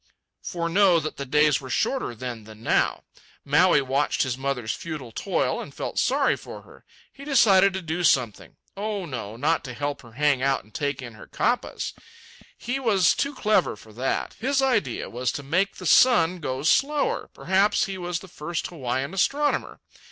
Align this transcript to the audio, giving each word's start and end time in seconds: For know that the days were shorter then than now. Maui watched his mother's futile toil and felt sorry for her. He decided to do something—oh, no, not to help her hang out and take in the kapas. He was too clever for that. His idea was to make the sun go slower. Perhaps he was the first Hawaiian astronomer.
For 0.41 0.67
know 0.67 0.99
that 0.99 1.17
the 1.17 1.27
days 1.27 1.61
were 1.61 1.69
shorter 1.69 2.15
then 2.15 2.45
than 2.45 2.63
now. 2.63 3.03
Maui 3.45 3.83
watched 3.83 4.23
his 4.23 4.35
mother's 4.35 4.73
futile 4.73 5.11
toil 5.11 5.61
and 5.61 5.71
felt 5.75 5.99
sorry 5.99 6.35
for 6.35 6.63
her. 6.63 6.83
He 7.13 7.23
decided 7.23 7.71
to 7.73 7.83
do 7.83 8.03
something—oh, 8.03 9.05
no, 9.05 9.35
not 9.37 9.63
to 9.65 9.75
help 9.75 10.01
her 10.01 10.13
hang 10.13 10.41
out 10.41 10.63
and 10.63 10.73
take 10.73 11.03
in 11.03 11.13
the 11.19 11.27
kapas. 11.27 11.93
He 12.57 12.79
was 12.79 13.13
too 13.13 13.35
clever 13.35 13.75
for 13.75 13.93
that. 13.93 14.33
His 14.39 14.59
idea 14.59 15.07
was 15.07 15.31
to 15.33 15.43
make 15.43 15.75
the 15.75 15.85
sun 15.85 16.39
go 16.39 16.63
slower. 16.63 17.29
Perhaps 17.35 17.85
he 17.85 17.99
was 17.99 18.21
the 18.21 18.27
first 18.27 18.65
Hawaiian 18.65 19.13
astronomer. 19.13 19.81